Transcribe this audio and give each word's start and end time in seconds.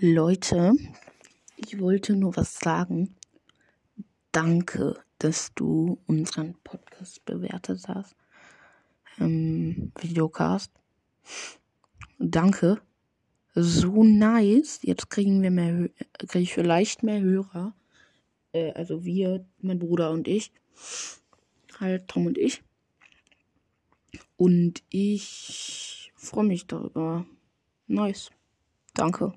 Leute, 0.00 0.74
ich 1.56 1.80
wollte 1.80 2.14
nur 2.14 2.36
was 2.36 2.60
sagen. 2.60 3.16
Danke, 4.30 4.94
dass 5.18 5.52
du 5.56 5.98
unseren 6.06 6.54
Podcast 6.62 7.24
bewertet 7.24 7.88
hast. 7.88 8.14
Ähm, 9.18 9.90
Videocast. 10.00 10.70
Danke. 12.20 12.80
So 13.56 14.04
nice. 14.04 14.78
Jetzt 14.82 15.10
kriegen 15.10 15.42
wir 15.42 15.50
mehr, 15.50 15.90
kriege 16.28 16.44
ich 16.44 16.54
vielleicht 16.54 17.02
mehr 17.02 17.20
Hörer. 17.20 17.74
Äh, 18.52 18.70
also 18.74 19.04
wir, 19.04 19.44
mein 19.60 19.80
Bruder 19.80 20.12
und 20.12 20.28
ich. 20.28 20.52
Halt 21.80 22.06
Tom 22.06 22.26
und 22.26 22.38
ich. 22.38 22.62
Und 24.36 24.80
ich 24.90 26.12
freue 26.14 26.46
mich 26.46 26.68
darüber. 26.68 27.26
Nice. 27.88 28.30
Danke. 28.94 29.34